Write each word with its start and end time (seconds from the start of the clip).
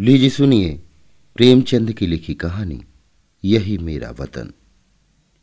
लीजिए, 0.00 0.30
सुनिए, 0.30 0.82
प्रेमचंद 1.36 1.92
की 1.92 2.06
लिखी 2.06 2.34
कहानी, 2.34 2.84
यही 3.44 3.78
मेरा 3.78 4.10
वतन। 4.10 4.52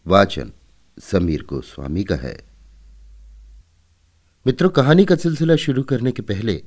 वाचन 0.08 0.52
समीर 1.00 1.44
गोस्वामी 1.44 2.04
का 2.04 2.16
है। 2.16 2.38
मित्रों, 4.48 4.70
कहानी 4.70 5.06
का 5.06 5.16
सिलसिला 5.16 5.56
शुरू 5.56 5.84
करने 5.84 6.12
के 6.12 6.22
पहले 6.22 6.64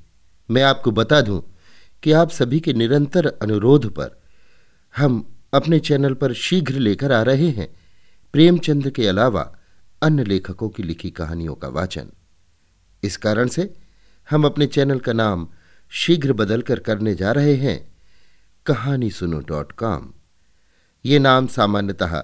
मैं 0.50 0.62
आपको 0.62 0.90
बता 0.90 1.20
दूँ 1.20 1.56
कि 2.02 2.12
आप 2.12 2.30
सभी 2.30 2.60
के 2.60 2.72
निरंतर 2.72 3.26
अनुरोध 3.26 3.94
पर 3.94 4.22
हम 4.96 5.36
अपने 5.54 5.78
चैनल 5.78 6.14
पर 6.14 6.32
शीघ्र 6.32 6.74
लेकर 6.74 7.12
आ 7.12 7.22
रहे 7.22 7.50
हैं 7.50 7.68
प्रेमचंद 8.32 8.90
के 8.90 9.06
अलावा 9.06 9.56
अन्य 10.02 10.24
लेखकों 10.24 10.68
की 10.68 10.82
लिखी 10.82 11.10
कहानियों 11.10 11.54
का 11.54 11.68
वाचन। 11.68 12.06
इस 13.02 13.16
कारण 13.16 13.48
से 13.48 13.74
हम 14.30 14.44
अपने 14.44 14.66
चैनल 14.66 14.98
का 14.98 15.12
नाम 15.12 15.48
शीघ्र 15.92 16.32
बदलकर 16.32 16.78
करने 16.78 17.14
जा 17.14 17.32
रहे 17.32 17.54
हैं। 17.56 17.78
कहानी 18.66 19.10
सुनो 19.10 19.38
डॉट 19.40 19.72
कॉम। 19.72 20.12
ये 21.04 21.18
नाम 21.18 21.46
सामान्यतः 21.46 22.22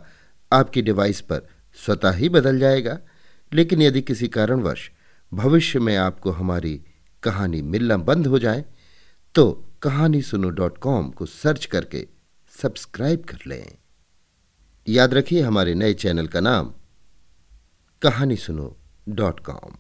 आपकी 0.53 0.83
डिवाइस 0.83 1.21
पर 1.21 1.47
स्वतः 1.79 2.13
ही 2.13 2.29
बदल 2.29 2.59
जाएगा, 2.59 2.99
लेकिन 3.53 3.83
यदि 3.83 4.03
किसी 4.03 4.29
कारणवश 4.29 4.91
भविष्य 5.33 5.79
में 5.79 5.97
आपको 5.97 6.31
हमारी 6.31 6.81
कहानी 7.23 7.63
मिलना 7.63 7.97
बंद 7.97 8.27
हो 8.27 8.39
जाए 8.39 8.65
तो 9.35 9.51
कहानी 9.83 10.23
सुनो 10.23 10.51
डॉट 10.51 10.79
कॉम 10.79 11.11
को 11.11 11.27
सर्च 11.27 11.67
करके 11.67 12.07
सब्सक्राइब 12.53 13.25
कर 13.25 13.39
लें। 13.47 13.77
याद 14.87 15.15
रखिए 15.15 15.43
हमारे 15.43 15.75
नए 15.75 15.95
चैनल 15.95 16.27
का 16.27 16.41
नाम 16.41 16.73
कहानी 18.03 18.37
सुनो 18.37 18.77
डॉट 19.09 19.41
कॉम। 19.41 19.77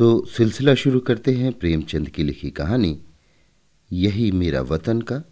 तो 0.00 0.26
सिलसिला 0.26 0.74
शुरू 0.74 1.00
करते 1.00 1.32
हैं 1.34 1.52
प्रेमचंद 1.52 2.08
की 2.08 2.22
लिखी 2.22 2.50
कहानी, 2.50 3.00
यही 3.92 4.30
मेरा 4.32 4.60
वतन 4.60 5.00
का, 5.00 5.22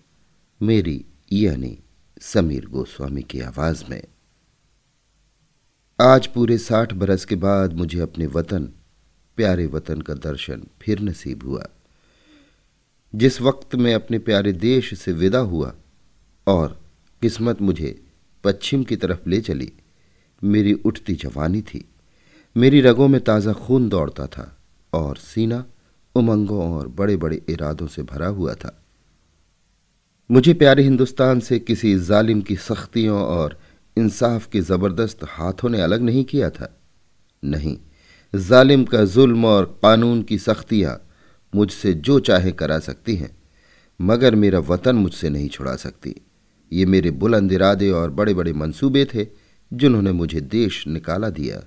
मेरी 0.63 1.05
यानी 1.33 1.79
समीर 2.21 2.67
गोस्वामी 2.67 3.23
की 3.23 3.41
आवाज़ 3.41 3.85
में। 3.91 4.03
आज 6.01 6.27
पूरे 6.27 6.59
साठ 6.59 6.93
बरस 6.93 7.25
के 7.25 7.35
बाद 7.35 7.73
मुझे 7.73 8.01
अपने 8.01 8.27
वतन, 8.27 8.65
प्यारे 9.37 9.67
वतन 9.67 10.01
का 10.01 10.15
दर्शन 10.15 10.63
फिर 10.83 11.01
नसीब 11.01 11.45
हुआ। 11.45 11.69
जिस 13.15 13.41
वक्त 13.41 13.75
मैं 13.75 13.95
अपने 13.95 14.19
प्यारे 14.19 14.53
देश 14.53 14.99
से 14.99 15.13
विदा 15.13 15.39
हुआ 15.39 15.75
और 16.47 16.81
किस्मत 17.23 17.63
मुझे 17.63 18.05
पश्चिम 18.45 18.85
की 18.85 18.97
तरफ़ 18.97 19.29
ले 19.29 19.41
चली, 19.41 19.73
मेरी 20.45 20.73
उठती 20.73 21.15
जवानी 21.15 21.63
थी, 21.63 21.89
मेरी 22.57 22.81
रगों 22.81 23.09
में 23.09 23.21
ताज़ा 23.21 23.53
खून 23.53 23.89
दौड़ता 23.89 24.27
था। 24.27 24.55
और 24.93 25.17
सीना 25.17 25.65
उमंगों 26.15 26.73
और 26.73 26.89
बड़े 26.89 27.17
बड़े 27.17 27.43
इरादों 27.49 27.87
से 27.87 28.03
भरा 28.03 28.27
हुआ 28.27 28.55
था। 28.55 28.85
मुझे 30.31 30.55
प्यारे 30.55 30.83
हिंदुस्तान 30.83 31.41
से 31.41 31.59
किसी 31.59 31.99
जालिम 31.99 32.41
की 32.41 32.57
सख्तियों 32.57 33.21
और 33.21 33.59
इंसाफ 33.97 34.47
के 34.47 34.61
ज़बरदस्त 34.61 35.25
हाथों 35.25 35.69
ने 35.69 35.81
अलग 35.81 36.03
नहीं 36.03 36.25
किया 36.25 36.51
था। 36.51 36.81
नहीं, 37.43 37.77
जालिम 38.35 38.85
का 38.85 39.05
जुल्म 39.05 39.47
और 39.47 39.79
कानून 39.83 40.23
की 40.23 40.39
सख्तियाँ 40.39 41.01
मुझसे 41.55 41.93
जो 41.93 42.19
चाहे 42.21 42.53
करा 42.53 42.79
सकती 42.79 43.17
हैं, 43.17 43.37
मगर 44.01 44.35
मेरा 44.35 44.59
वतन 44.59 44.97
मुझसे 44.97 45.29
नहीं 45.29 45.49
छुड़ा 45.49 45.77
सकती। 45.77 46.15
ये 46.73 46.87
मेरे 46.87 47.11
बुलंद 47.11 47.53
इरादे 47.53 47.91
और 47.91 48.11
बड़े 48.11 48.35
बड़े 48.35 48.53
मंसूबे 48.53 49.05
थे, 49.05 49.27
जिन्होंने 49.73 50.13
मुझे 50.13 50.41
देश 50.41 50.87
निकाला 50.89 51.31
दिया। 51.31 51.63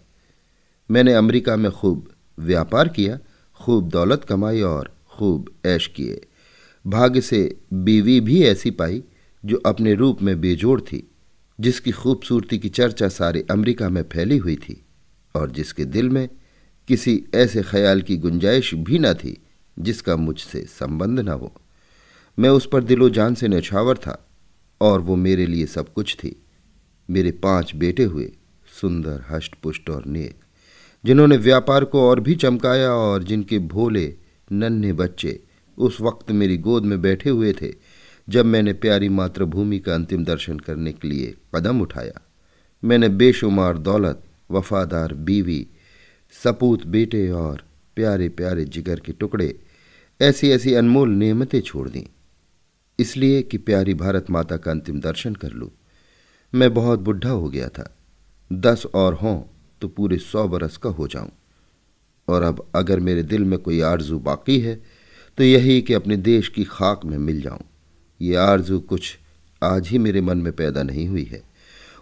मैंने 0.90 1.14
अमेरिका 1.14 1.56
में 1.56 1.72
खूब 1.72 2.10
व्यापार 2.40 2.88
किया, 2.88 3.20
खूब 3.56 3.90
दौलत 3.90 4.24
कमाई 4.24 4.62
और 4.62 4.96
खूब 5.10 5.50
ऐश 5.66 5.88
किए। 5.88 6.22
भाग्य 6.88 7.22
से 7.22 7.58
बीवी 7.74 8.20
भी 8.20 8.44
ऐसी 8.44 8.72
पाई, 8.72 9.04
जो 9.46 9.58
अपने 9.58 9.94
रूप 9.94 10.22
में 10.22 10.42
बेजोड़ 10.42 10.82
थी, 10.82 11.12
जिसकी 11.60 11.92
खूबसूरती 11.92 12.60
की 12.60 12.70
चर्चा 12.70 13.10
सारे 13.10 13.46
अमेरिका 13.52 13.90
में 13.90 14.04
फैली 14.04 14.38
हुई 14.38 14.56
थी, 14.56 14.86
और 15.36 15.52
जिसके 15.52 15.86
दिल 15.86 16.10
में 16.10 16.30
किसी 16.88 17.24
ऐसे 17.36 17.62
ख्याल 17.62 18.02
की 18.02 18.18
गुंजाइश 18.18 18.74
भी 18.74 19.00
न 19.00 19.14
थी, 19.14 19.42
जिसका 19.80 20.16
मुझसे 20.16 20.62
संबंध 20.62 21.20
न 21.20 21.28
हो। 21.28 21.54
मैं 22.40 22.50
उस 22.50 22.70
पर 22.72 22.84
दिलो 22.84 23.10
जान 23.10 23.36
से 23.36 23.48
नछावर 23.48 23.98
था, 23.98 24.30
और 24.82 25.02
वो 25.02 25.16
मेरे 25.16 25.46
लिए 25.46 25.66
सब 25.66 25.94
कुछ 25.94 26.16
थी। 26.16 26.44
मेरे 27.10 27.32
पाँच 27.32 27.76
बेटे 27.76 28.04
हुए, 28.04 28.32
सुंदर 28.82 29.24
हष्ट 29.30 29.56
पुष्ट 29.56 29.90
और 29.90 30.06
नेक 30.06 30.41
जिन्होंने 31.06 31.38
व्यापार 31.38 31.86
को 31.86 32.10
और 32.10 32.20
भी 32.20 32.36
चमकाया 32.36 32.92
और 32.92 33.24
जिनके 33.24 33.60
भोले 33.60 34.16
नन्हे 34.52 34.94
बच्चे 34.94 35.40
उस 35.78 36.02
वक्त 36.02 36.32
मेरी 36.32 36.58
गोद 36.58 36.84
में 36.84 37.02
बैठे 37.02 37.30
हुए 37.30 37.54
थे, 37.54 37.74
जब 38.30 38.46
मैंने 38.46 38.74
प्यारी 38.74 39.10
मातृभूमि 39.10 39.80
का 39.80 39.96
अंतिम 39.96 40.26
दर्शन 40.26 40.60
करने 40.60 40.94
के 40.94 41.08
लिए 41.08 41.36
कदम 41.56 41.82
उठाया। 41.82 42.22
मैंने 42.84 43.10
बेशुमार 43.10 43.78
दौलत, 43.78 44.24
वफादार 44.52 45.14
बीवी, 45.14 45.68
सपूत 46.44 46.86
बेटे 46.86 47.30
और 47.30 47.64
प्यारे 47.96 48.30
प्यारे 48.30 48.66
जिगर 48.66 49.00
के 49.00 49.12
टुकड़े 49.12 49.60
ऐसी 50.22 50.50
ऐसी 50.50 50.74
अनमोल 50.74 51.10
नियमतें 51.10 51.62
छोड़ 51.62 51.90
दी। 51.90 52.08
इसलिए 53.00 53.42
कि 53.42 53.58
प्यारी 53.58 53.94
भारत 53.94 54.30
माता 54.30 54.58
का 54.58 54.72
अंतिम 54.72 55.00
दर्शन 55.00 55.36
कर 55.36 55.52
लूँ। 55.52 55.70
मैं 56.54 56.74
बहुत 56.74 57.00
बुढ़ा 57.00 57.30
हो 57.30 57.50
गया 57.50 57.68
था। 57.68 57.98
दस 58.54 58.86
और 58.94 59.14
हों 59.14 59.42
तो 59.82 59.88
पूरे 59.88 60.18
सौ 60.18 60.48
बरस 60.48 60.78
का 60.78 60.90
हो 60.90 61.08
जाऊँ। 61.08 61.32
और 62.28 62.44
अब 62.44 62.66
अगर 62.76 63.00
मेरे 63.00 63.24
दिल 63.24 63.44
में 63.44 63.58
कोई 63.60 63.80
आरज़ू 63.82 64.20
बाकी 64.20 64.60
है 64.60 64.76
तो 65.38 65.44
यही 65.44 65.82
कि 65.82 65.94
अपने 65.94 66.18
देश 66.18 66.48
की 66.48 66.64
खाक 66.64 67.06
में 67.06 67.18
मिल 67.18 67.42
जाऊँ। 67.42 67.60
ये 68.20 68.36
आरज़ू 68.36 68.80
कुछ 68.80 69.18
आज 69.62 69.88
ही 69.88 69.98
मेरे 69.98 70.22
मन 70.22 70.38
में 70.38 70.52
पैदा 70.54 70.84
नहीं 70.84 71.08
हुई 71.08 71.24
है। 71.24 71.42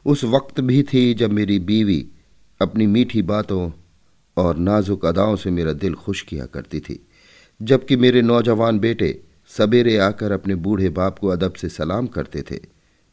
उस 0.05 0.23
वक्त 0.23 0.59
भी 0.61 0.81
थी 0.83 1.13
जब 1.13 1.31
मेरी 1.31 1.59
बीवी 1.59 2.05
अपनी 2.61 2.87
मीठी 2.87 3.21
बातों 3.21 3.69
और 4.37 4.57
नाजुक 4.57 5.05
अदाओं 5.05 5.35
से 5.35 5.51
मेरा 5.51 5.73
दिल 5.73 5.93
खुश 5.95 6.21
किया 6.21 6.45
करती 6.45 6.79
थी, 6.79 6.99
जबकि 7.59 7.95
मेरे 7.95 8.21
नौजवान 8.21 8.79
बेटे 8.79 9.19
सवेरे 9.51 9.97
आकर 9.97 10.31
अपने 10.31 10.55
बूढ़े 10.55 10.89
बाप 10.89 11.19
को 11.19 11.27
अदब 11.27 11.53
से 11.53 11.69
सलाम 11.69 12.07
करते 12.07 12.41
थे। 12.41 12.59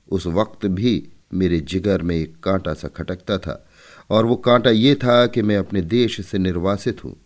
उस 0.09 0.27
वक्त 0.27 0.67
भी 0.67 1.09
मेरे 1.35 1.61
जिगर 1.61 2.03
में 2.03 2.17
एक 2.17 2.37
कांटा 2.43 2.75
सा 2.75 2.89
खटकता 2.89 3.39
था। 3.39 3.66
और 4.11 4.27
वो 4.27 4.37
कांटा 4.37 4.71
ये 4.71 4.95
था 4.95 5.27
कि 5.27 5.43
मैं 5.43 5.57
अपने 5.57 5.81
देश 5.81 6.27
से 6.27 6.39
निर्वासित 6.39 7.05
हूँ। 7.05 7.17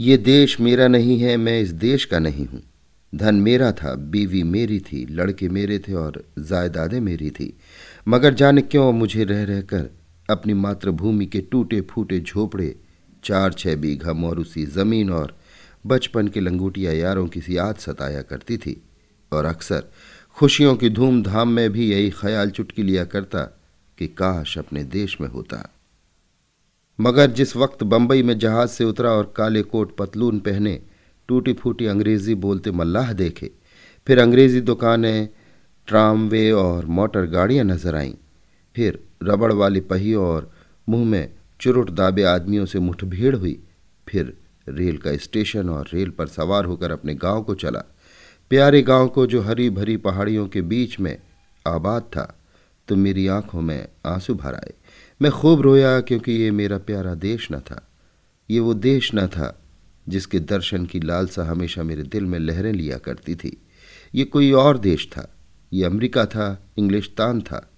ये 0.00 0.16
देश 0.16 0.60
मेरा 0.60 0.88
नहीं 0.88 1.18
है, 1.18 1.36
मैं 1.36 1.60
इस 1.60 1.70
देश 1.70 2.04
का 2.04 2.18
नहीं 2.18 2.46
हूँ। 2.46 2.62
धन 3.14 3.34
मेरा 3.34 3.72
था, 3.72 3.94
बीवी 3.94 4.42
मेरी 4.42 4.80
थी, 4.80 5.06
लड़के 5.10 5.48
मेरे 5.48 5.78
थे 5.78 5.92
और 5.92 6.24
जायदादें 6.38 7.00
मेरी 7.00 7.30
थी। 7.30 7.58
मगर 8.08 8.34
जाने 8.34 8.62
क्यों 8.62 8.92
मुझे 8.92 9.24
रह 9.24 9.44
रहकर 9.44 9.90
अपनी 10.30 10.54
मातृभूमि 10.54 11.26
के 11.26 11.40
टूटे 11.40 11.80
फूटे 11.80 12.20
झोपड़े 12.20 12.76
चार 13.24 13.52
छह 13.52 13.76
बीघा 13.76 14.12
मोरूसी 14.12 14.66
ज़मीन 14.66 15.10
और 15.10 15.36
बचपन 15.86 16.28
के 16.28 16.40
लंगूटिया 16.40 16.92
यारों 16.92 17.26
की 17.26 17.40
सी 17.40 17.56
याद 17.56 17.76
सताया 17.76 18.22
करती 18.22 18.56
थी। 18.56 18.82
और 19.32 19.44
अक्सर 19.44 19.84
खुशियों 20.36 20.76
की 20.76 20.90
धूमधाम 20.90 21.48
में 21.48 21.70
भी 21.70 21.90
यही 21.90 22.10
ख्याल 22.10 22.50
चुटकी 22.50 22.82
लिया 22.82 23.04
करता 23.04 23.42
कि 23.98 24.06
काश 24.06 24.58
अपने 24.58 24.84
देश 24.84 25.20
में 25.20 25.28
होता। 25.28 25.74
मगर 27.00 27.30
जिस 27.30 27.56
वक्त 27.56 27.82
बंबई 27.84 28.22
में 28.22 28.38
जहाज़ 28.38 28.70
से 28.70 28.84
उतरा 28.84 29.10
और 29.10 29.32
काले 29.36 29.62
कोट 29.64 29.96
पतलून 29.96 30.38
पहने 30.40 30.80
टूटी 31.28 31.52
फूटी 31.52 31.86
अंग्रेज़ी 31.86 32.34
बोलते 32.36 32.70
मल्लाह 32.70 33.12
देखे, 33.12 33.50
फिर 34.06 34.18
अंग्रेज़ी 34.18 34.60
दुकानें, 34.60 35.28
ट्रामवे 35.88 36.50
और 36.52 36.86
मोटर 36.88 37.26
गाड़ियाँ 37.26 37.64
नज़र 37.64 37.96
आईं। 37.96 38.12
फिर 38.76 38.98
रबड़ 39.22 39.52
वाली 39.52 39.80
पहियों 39.82 40.24
और 40.24 40.50
मुँह 40.88 41.04
में 41.04 41.32
चुरुट 41.60 41.90
दाबे 41.90 42.22
आदमियों 42.24 42.66
से 42.66 42.78
मुठभेड़ 42.80 43.34
हुई। 43.36 43.58
फिर 44.06 44.32
रेल 44.66 44.96
का 44.96 45.16
स्टेशन 45.18 45.68
और 45.70 45.88
रेल 45.92 46.10
पर 46.10 46.26
सवार 46.28 46.64
होकर 46.64 46.90
अपने 46.90 47.14
गाँव 47.16 47.42
को 47.42 47.54
चला। 47.54 47.84
प्यारे 48.50 48.82
गाँव 48.82 49.08
को 49.08 49.26
जो 49.26 49.40
हरी 49.42 49.70
भरी 49.70 49.96
पहाड़ियों 49.98 50.46
के 50.48 50.60
बीच 50.62 50.98
में 51.00 51.16
आबाद 51.66 52.02
था 52.02 52.32
तो 52.88 52.96
मेरी 52.96 53.26
आँखों 53.28 53.60
में 53.60 53.88
आँसू 54.06 54.34
भर 54.34 54.54
आए। 54.54 54.72
मैं 55.22 55.32
खूब 55.32 55.60
रोया 55.60 56.00
क्योंकि 56.00 56.32
ये 56.32 56.50
मेरा 56.50 56.78
प्यारा 56.78 57.14
देश 57.14 57.48
न 57.52 57.60
था। 57.60 57.88
ये 58.50 58.60
वो 58.60 58.74
देश 58.74 59.10
न 59.14 59.26
था 59.26 59.62
जिसके 60.08 60.40
दर्शन 60.40 60.86
की 60.86 61.00
लालसा 61.00 61.44
हमेशा 61.44 61.82
मेरे 61.82 62.02
दिल 62.02 62.24
में 62.24 62.38
लहरें 62.38 62.72
लिया 62.72 62.98
करती 62.98 63.34
थी। 63.34 63.62
ये 64.14 64.24
कोई 64.24 64.52
और 64.52 64.78
देश 64.78 65.08
था। 65.12 65.36
ये 65.72 65.84
अमेरिका 65.84 66.26
था, 66.26 66.66
इंग्लिशतान 66.78 67.40
था, 67.40 67.70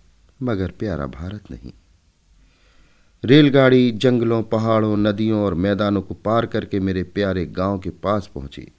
मगर 0.42 0.70
प्यारा 0.70 1.06
भारत 1.06 1.50
नहीं। 1.50 1.72
रेलगाड़ी 3.24 3.90
जंगलों, 3.90 4.42
पहाड़ों, 4.42 4.96
नदियों 4.96 5.40
और 5.40 5.54
मैदानों 5.54 6.02
को 6.02 6.14
पार 6.14 6.46
करके 6.46 6.80
मेरे 6.80 7.02
प्यारे 7.02 7.46
गाँव 7.46 7.78
के 7.78 7.90
पास 7.90 8.30
पहुँची, 8.34 8.72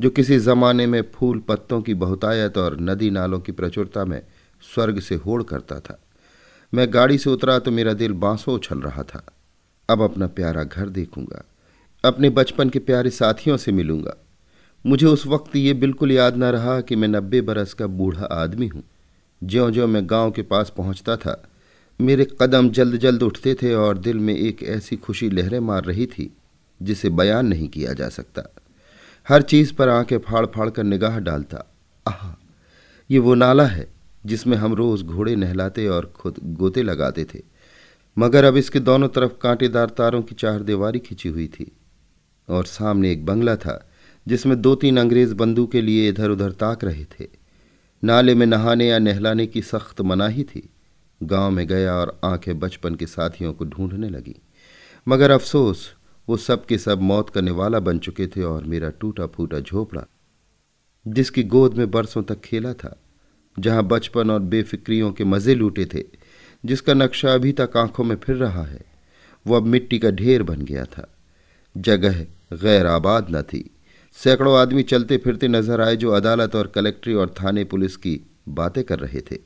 जो 0.00 0.10
किसी 0.10 0.38
जमाने 0.38 0.86
में 0.86 1.02
फूल 1.14 1.38
पत्तों 1.38 1.82
की 1.82 1.94
बहुतायत 1.94 2.58
और 2.58 2.80
नदी 2.80 3.10
नालों 3.10 3.40
की 3.40 3.52
प्रचुरता 3.52 4.04
में 4.04 4.22
स्वर्ग 4.74 5.00
से 5.00 5.14
होड़ 5.14 5.42
करता 5.42 5.80
था। 5.80 6.02
मैं 6.72 6.86
गाड़ी 6.94 7.18
से 7.18 7.30
उतरा 7.30 7.58
तो 7.58 7.70
मेरा 7.70 7.92
दिल 7.92 8.12
बांसों 8.12 8.54
उछल 8.54 8.78
रहा 8.78 9.02
था। 9.02 9.24
अब 9.88 10.02
अपना 10.02 10.26
प्यारा 10.26 10.64
घर 10.64 10.88
देखूँगा। 10.88 11.44
अपने 12.04 12.30
बचपन 12.30 12.70
के 12.70 12.78
प्यारे 12.78 13.10
साथियों 13.10 13.56
से 13.56 13.72
मिलूँगा। 13.72 14.16
मुझे 14.84 15.06
उस 15.06 15.26
वक्त 15.26 15.56
ये 15.56 15.72
बिल्कुल 15.74 16.12
याद 16.12 16.36
न 16.36 16.44
रहा 16.44 16.80
कि 16.80 16.96
मैं 16.96 17.08
नब्बे 17.08 17.40
बरस 17.40 17.72
का 17.74 17.86
बूढ़ा 17.86 18.24
आदमी 18.24 18.66
हूँ। 18.66 18.82
ज्यो 19.42 19.70
ज्यो 19.70 19.86
मैं 19.86 20.02
गाँव 20.10 20.30
के 20.30 20.42
पास 20.42 20.72
पहुँचता 20.76 21.16
था, 21.16 21.42
मेरे 22.00 22.26
कदम 22.40 22.68
जल्द 22.70 22.96
जल्द 22.96 23.22
उठते 23.22 23.54
थे 23.54 23.74
और 23.74 23.98
दिल 23.98 24.18
में 24.18 24.34
एक 24.34 24.62
ऐसी 24.62 24.96
खुशी 24.96 25.30
लहरें 25.30 25.60
मार 25.60 25.84
रही 25.84 26.06
थी, 26.06 26.30
जिसे 26.80 27.10
बयान 27.10 27.46
नहीं 27.46 27.68
किया 27.68 27.92
जा 27.92 28.08
सकता। 28.08 28.42
हर 29.28 29.42
चीज़ 29.42 29.72
पर 29.74 29.88
आँखें 29.88 30.18
फाड़ 30.18 30.44
फाड़ 30.46 30.68
कर 30.70 30.84
निगाह 30.84 31.18
डालता, 31.18 31.64
आह, 32.06 32.34
ये 33.10 33.18
वो 33.18 33.34
नाला 33.34 33.66
है 33.66 33.86
जिसमें 34.26 34.56
हम 34.56 34.74
रोज 34.74 35.02
घोड़े 35.02 35.36
नहलाते 35.36 35.86
और 35.86 36.12
खुद 36.16 36.34
गोते 36.42 36.82
लगाते 36.82 37.24
थे। 37.24 37.42
मगर 38.16 38.44
अब 38.44 38.56
इसके 38.56 38.80
दोनों 38.80 39.08
तरफ़ 39.08 39.32
कांटेदार 39.42 39.90
तारों 39.90 40.22
की 40.22 40.34
चार 40.34 40.62
दीवारी 40.62 40.98
खिंची 40.98 41.28
हुई 41.28 41.46
थी 41.48 41.70
और 42.48 42.64
सामने 42.64 43.12
एक 43.12 43.26
बंगला 43.26 43.56
था, 43.56 43.90
जिसमें 44.26 44.60
दो 44.62 44.74
तीन 44.74 44.96
अंग्रेज़ 44.96 45.34
बंदू 45.34 45.66
के 45.66 45.82
लिए 45.82 46.08
इधर 46.08 46.30
उधर 46.30 46.52
ताक 46.52 46.84
रहे 46.84 47.04
थे। 47.04 47.26
नाले 48.02 48.34
में 48.34 48.46
नहाने 48.46 48.88
या 48.88 48.98
नहलाने 48.98 49.46
की 49.46 49.62
सख्त 49.62 50.00
मनाही 50.00 50.44
थी। 50.44 50.68
गाँव 51.22 51.50
में 51.50 51.66
गया 51.66 51.94
और 51.94 52.20
आँखें 52.24 52.58
बचपन 52.58 52.94
के 52.94 53.06
साथियों 53.06 53.52
को 53.52 53.64
ढूँढने 53.64 54.08
लगी। 54.08 54.34
मगर 55.06 55.30
अफसोस, 55.30 55.92
वो 56.28 56.36
सब 56.36 56.66
के 56.66 56.78
सब 56.78 57.00
मौत 57.00 57.30
का 57.30 57.40
निवाला 57.40 57.80
बन 57.80 57.98
चुके 57.98 58.26
थे 58.26 58.42
और 58.42 58.64
मेरा 58.64 58.90
टूटा 58.90 59.26
फूटा 59.26 59.60
झोपड़ा, 59.60 60.04
जिसकी 61.06 61.42
गोद 61.42 61.74
में 61.74 61.90
बरसों 61.90 62.22
तक 62.22 62.40
खेला 62.40 62.72
था। 62.72 62.96
जहाँ 63.58 63.82
बचपन 63.84 64.30
और 64.30 64.40
बेफिक्रियों 64.40 65.10
के 65.12 65.24
मज़े 65.24 65.54
लूटे 65.54 65.84
थे, 65.84 66.02
जिसका 66.64 66.94
नक्शा 66.94 67.34
अभी 67.34 67.52
तक 67.52 67.76
आँखों 67.76 68.04
में 68.04 68.16
फिर 68.16 68.36
रहा 68.36 68.64
है, 68.64 68.80
वो 69.46 69.56
अब 69.56 69.66
मिट्टी 69.66 69.98
का 69.98 70.10
ढेर 70.10 70.42
बन 70.42 70.62
गया 70.62 70.84
था। 70.84 71.06
जगह 71.76 72.20
गैर 72.54 72.86
आबाद 72.86 73.26
न 73.30 73.42
थी। 73.42 73.70
सैकड़ों 74.16 74.56
आदमी 74.58 74.82
चलते 74.82 75.16
फिरते 75.16 75.48
नज़र 75.48 75.80
आए 75.80 75.96
जो 75.96 76.10
अदालत 76.10 76.54
और 76.56 76.66
कलेक्ट्री 76.66 77.14
और 77.14 77.34
थाने 77.40 77.64
पुलिस 77.64 77.96
की 77.96 78.20
बातें 78.48 78.82
कर 78.84 78.98
रहे 78.98 79.20
थे। 79.20 79.38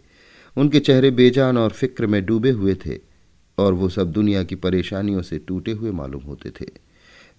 उनके 0.57 0.81
चेहरे 0.81 1.11
बेजान 1.11 1.59
और 1.59 1.71
फ़िक्र 1.71 2.07
में 2.07 2.25
डूबे 2.27 2.51
हुए 2.51 2.75
थे, 2.87 2.99
और 3.59 3.73
वो 3.73 3.89
सब 3.89 4.13
दुनिया 4.13 4.43
की 4.43 4.55
परेशानियों 4.55 5.23
से 5.23 5.39
टूटे 5.39 5.73
हुए 5.73 5.91
मालूम 5.91 6.23
होते 6.23 6.51
थे। 6.51 6.67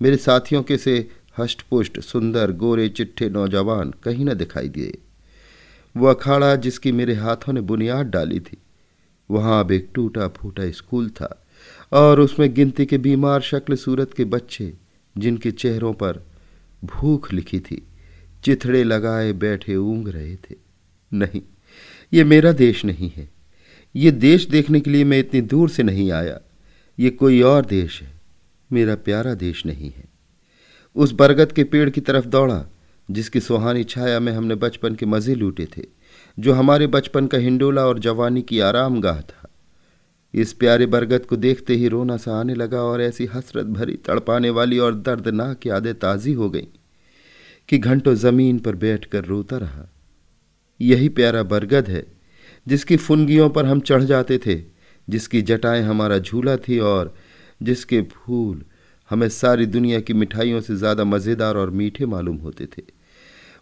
मेरे 0.02 0.18
साथियों 0.18 0.62
के 0.64 0.78
से 0.78 1.10
हष्टपुष्ट, 1.38 2.00
सुंदर, 2.00 2.52
गोरे, 2.52 2.88
चिट्ठे 2.90 3.30
नौजवान 3.30 3.94
कहीं 4.04 4.25
न 4.25 4.34
दिखाई 4.34 4.70
दिए। 4.70 4.98
वो 5.98 6.07
अखाड़ा 6.07 6.56
जिसकी 6.56 6.92
मेरे 6.92 7.13
हाथों 7.13 7.54
ने 7.54 7.62
बुनियाद 7.62 8.06
डाली 8.06 8.40
थी। 8.40 8.57
वहाँ 9.31 9.63
अब 9.63 9.72
एक 9.72 9.90
टूटा 9.94 10.28
फूटा 10.28 10.72
स्कूल 10.72 11.10
था 11.10 11.45
और 11.92 12.19
उसमें 12.19 12.54
गिनती 12.54 12.86
के 12.86 12.98
बीमार 12.98 13.42
शक्ल 13.42 13.75
सूरत 13.75 14.13
के 14.13 14.25
बच्चे, 14.25 14.74
जिनके 15.18 15.51
चेहरों 15.51 15.94
पर 15.94 16.25
भूख 16.84 17.34
लिखी 17.34 17.60
थी, 17.60 17.88
चिथड़े 18.44 18.84
लगाए 18.84 19.34
बैठे 19.34 19.75
ऊंग 19.75 20.07
रहे 20.07 20.36
थे। 20.36 20.56
नहीं, 21.13 21.42
ये 22.13 22.24
मेरा 22.24 22.51
देश 22.51 22.86
नहीं 22.86 23.12
है। 23.16 23.30
ये 23.96 24.12
देश 24.12 24.46
देखने 24.46 24.80
के 24.80 24.89
लिए 24.89 25.04
मैं 25.04 25.19
इतनी 25.19 25.42
दूर 25.42 25.69
से 25.69 25.84
नहीं 25.84 26.12
आया। 26.12 26.39
ये 27.00 27.10
कोई 27.10 27.42
और 27.42 27.66
देश 27.66 28.01
है। 28.01 28.13
मेरा 28.72 28.96
प्यारा 28.96 29.34
देश 29.34 29.66
नहीं 29.66 29.92
है। 29.92 30.06
उस 30.96 31.12
बरगद 31.12 31.51
के 31.51 31.63
पेड़ 31.63 31.89
की 31.89 32.01
तरफ़ 32.01 32.25
दौड़ा। 32.25 32.66
जिसकी 33.12 33.40
सुहानी 33.40 33.84
छाया 33.84 34.20
में 34.20 34.32
हमने 34.34 34.56
बचपन 34.56 34.96
के 34.96 35.06
मज़े 35.06 35.36
लूटे 35.36 35.68
थे, 35.78 35.82
जो 36.40 36.54
हमारे 36.54 36.88
बचपन 36.88 37.28
का 37.28 37.38
हिंडोला 37.38 37.86
और 37.86 38.00
जवानी 38.00 38.42
की 38.42 38.60
आराम 38.60 39.02
गाह 39.02 39.22
था। 39.22 39.50
इस 40.34 40.54
प्यारे 40.54 40.86
बरगद 40.86 41.26
को 41.26 41.36
देखते 41.36 41.76
ही 41.76 41.88
रोना 41.88 42.18
सा 42.18 42.40
आने 42.40 42.56
लगा 42.56 42.82
और 42.82 43.02
ऐसी 43.02 43.26
हसरत 43.26 43.66
भरी 43.66 43.94
तड़पाने 43.94 44.50
वाली 44.50 44.80
और 44.80 44.96
दर्दनाक 44.96 45.68
यादें 45.68 45.94
ताज़ी 45.96 46.34
हो 46.34 46.50
गईं 46.50 46.68
कि 47.70 47.78
घंटों 47.78 48.16
ज़मीन 48.16 48.60
पर 48.60 48.76
बैठकर 48.76 49.26
रोता 49.26 49.58
रहा। 49.58 49.90
यही 50.82 51.10
प्यारा 51.10 51.44
बरगद 51.44 51.90
है, 51.90 52.06
जिसकी 52.68 52.98
फुनगियों 52.98 53.50
पर 53.50 53.66
हम 53.66 53.80
चढ़ 53.80 54.04
जाते 54.04 54.38
थे, 54.38 54.62
जिसकी 55.10 55.42
जटाएँ 55.42 55.82
हमारा 55.82 56.18
झूला 56.18 56.58
थी 56.58 56.80
और 56.80 57.14
जिसके 57.64 58.02
फूल 58.02 58.64
हमें 59.13 59.30
सारी 59.30 59.65
दुनिया 59.65 60.00
की 60.00 60.13
मिठाइयों 60.13 60.62
से 60.62 60.75
ज़्यादा 60.75 61.04
मज़ेदार 61.04 61.57
और 61.57 61.69
मीठे 61.69 62.06
मालूम 62.06 62.38
होते 62.38 62.65
थे। 62.65 62.81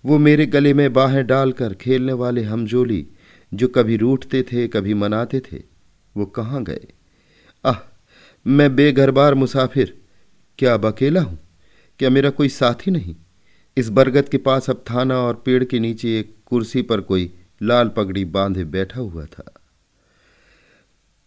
वो 0.05 0.17
मेरे 0.17 0.45
गले 0.45 0.73
में 0.73 0.93
बाहें 0.93 1.27
डालकर 1.27 1.73
खेलने 1.73 2.13
वाले 2.13 2.43
हमजोली, 2.43 3.07
जो 3.53 3.67
कभी 3.67 3.97
रूठते 3.97 4.43
थे, 4.43 4.67
कभी 4.67 4.93
मनाते 4.93 5.39
थे, 5.39 5.57
वो 6.17 6.25
कहाँ 6.25 6.63
गए? 6.63 6.87
आह, 7.65 7.75
मैं 8.47 8.75
बेघरबार 8.75 9.33
मुसाफिर। 9.33 10.01
क्या 10.57 10.73
अब 10.73 10.85
अकेला 10.85 11.21
हूँ? 11.21 11.39
क्या 11.99 12.09
मेरा 12.09 12.29
कोई 12.29 12.49
साथी 12.49 12.91
नहीं? 12.91 13.15
इस 13.77 13.89
बरगद 13.89 14.29
के 14.29 14.37
पास 14.37 14.69
अब 14.69 14.83
थाना 14.89 15.17
और 15.17 15.43
पेड़ 15.45 15.63
के 15.63 15.79
नीचे 15.79 16.19
एक 16.19 16.35
कुर्सी 16.45 16.81
पर 16.81 17.01
कोई 17.01 17.33
लाल 17.61 17.89
पगड़ी 17.89 18.25
बांधे 18.25 18.63
बैठा 18.63 19.01
हुआ 19.01 19.25
था। 19.25 19.60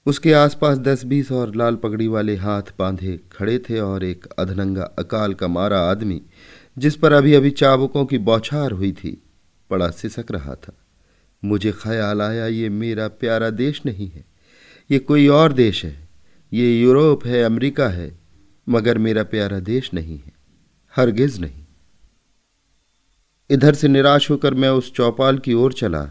उसके 0.06 0.32
आसपास 0.32 0.78
दस 0.78 1.04
बीस 1.04 1.32
और 1.32 1.54
लाल 1.54 1.76
पगड़ी 1.76 2.06
वाले 2.06 2.36
हाथ 2.36 2.62
बांधे 2.78 3.20
खड़े 3.32 3.58
थे 3.58 3.78
और 3.78 4.04
एक 4.04 4.26
अधनंगा 4.26 4.82
अकाल 4.82 5.34
का 5.34 5.48
मारा 5.48 5.80
आदमी, 5.80 6.22
जिस 6.78 6.96
पर 6.96 7.12
अभी 7.12 7.34
अभी 7.34 7.50
चाबुकों 7.50 8.04
की 8.04 8.18
बौछार 8.18 8.70
हुई 8.70 8.92
थी 8.92 9.22
बड़ा 9.70 9.90
सिसक 9.90 10.24
रहा 10.30 10.54
था। 10.54 10.72
मुझे 11.44 11.72
ख्याल 11.72 12.22
आया, 12.22 12.46
ये 12.46 12.68
मेरा 12.68 13.08
प्यारा 13.08 13.50
देश 13.50 13.82
नहीं 13.86 14.10
है। 14.10 14.24
ये 14.90 14.98
कोई 14.98 15.28
और 15.28 15.52
देश 15.52 15.84
है। 15.84 16.08
ये 16.52 16.80
यूरोप 16.80 17.26
है, 17.26 17.42
अमेरिका 17.42 17.88
है, 17.88 18.18
मगर 18.68 18.98
मेरा 18.98 19.22
प्यारा 19.22 19.58
देश 19.58 19.90
नहीं 19.94 20.18
है। 20.18 20.32
हरगिज 20.96 21.40
नहीं। 21.40 21.64
इधर 23.50 23.74
से 23.74 23.88
निराश 23.88 24.30
होकर 24.30 24.54
मैं 24.54 24.68
उस 24.68 24.92
चौपाल 24.92 25.38
की 25.38 25.54
ओर 25.54 25.72
चला। 25.72 26.10